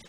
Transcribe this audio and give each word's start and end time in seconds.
Yeah. 0.00 0.08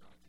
not 0.00 0.25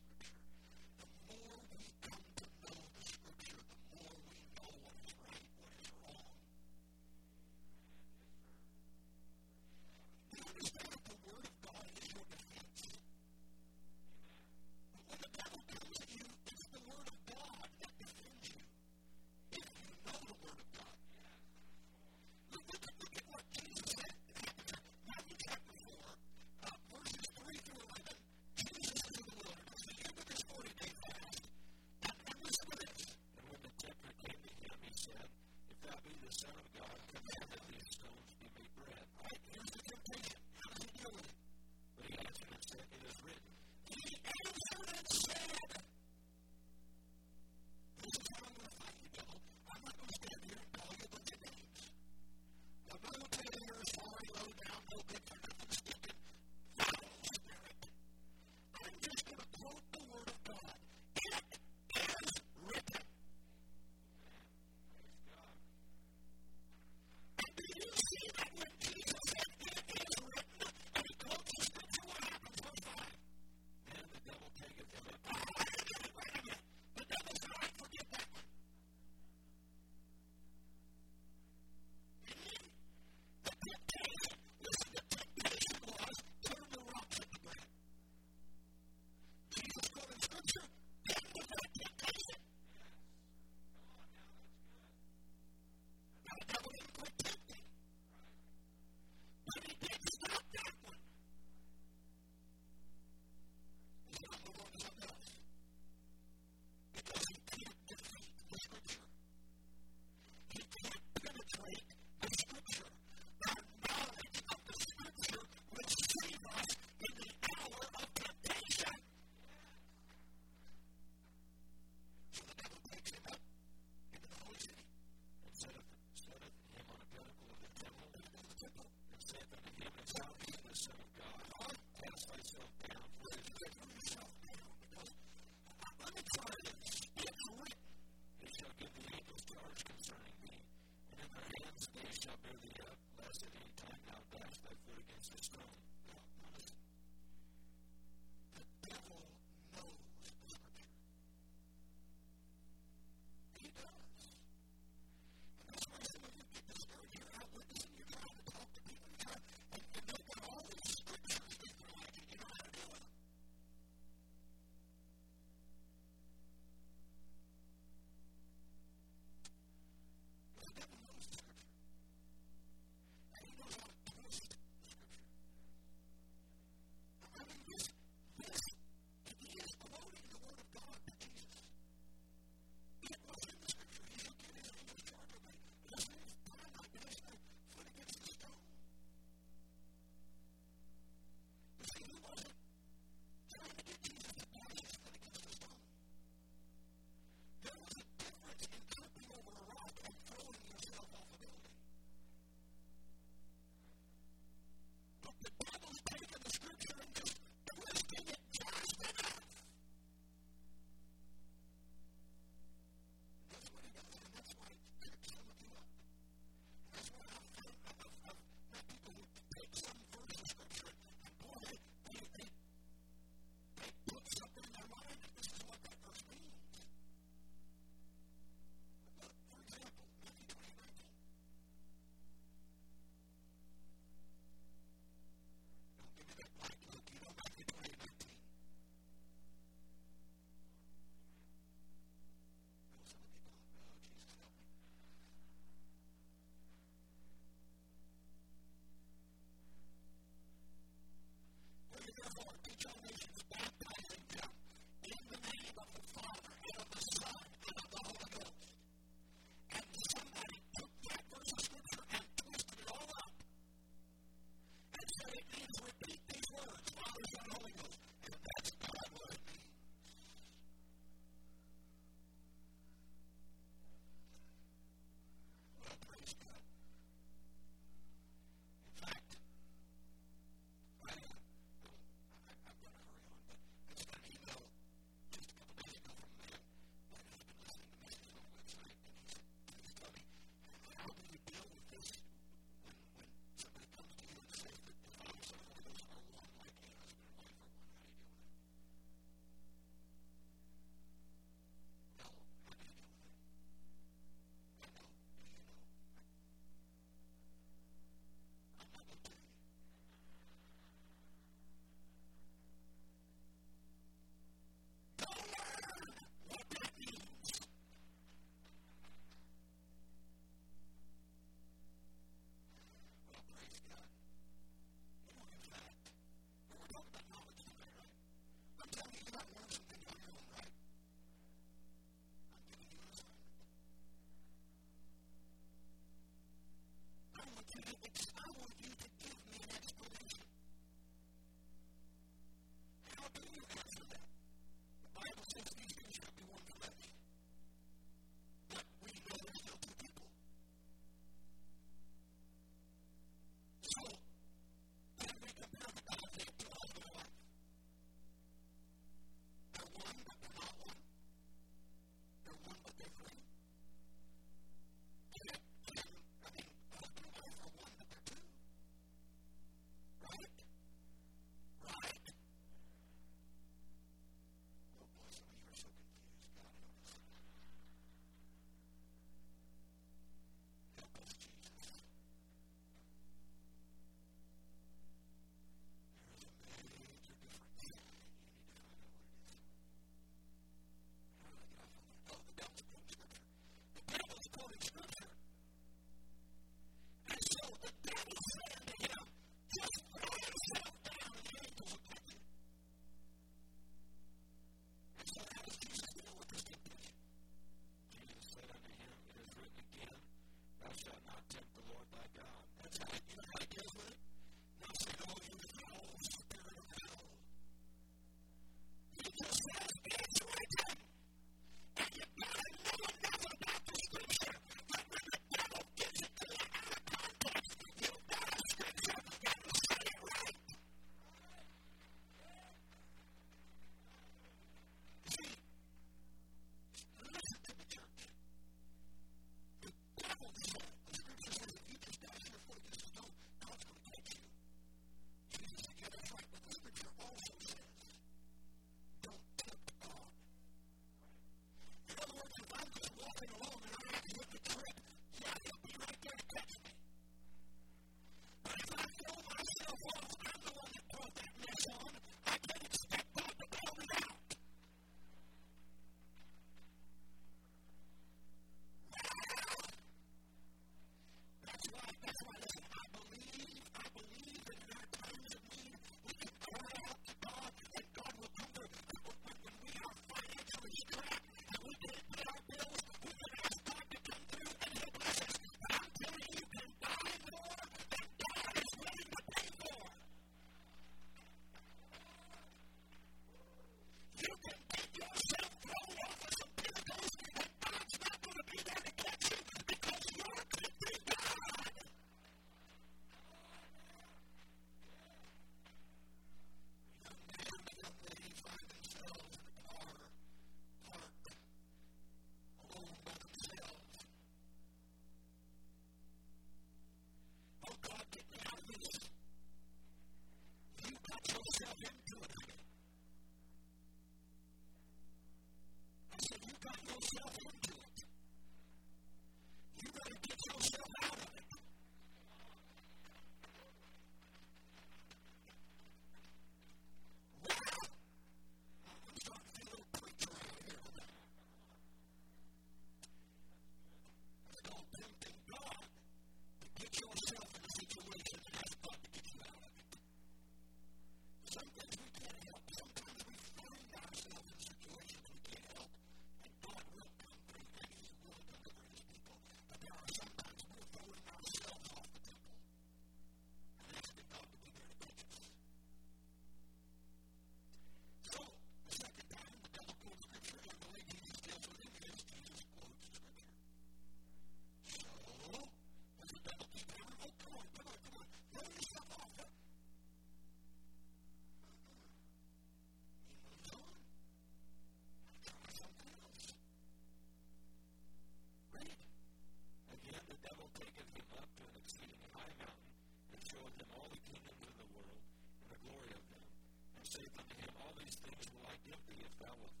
But 598.31 600.00